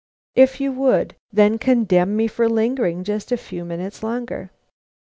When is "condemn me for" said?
1.59-2.49